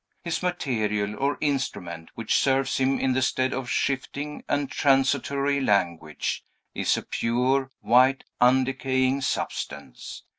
[0.23, 6.43] His material, or instrument, which serves him in the stead of shifting and transitory language,
[6.73, 10.23] is a pure, white, undecaying substance.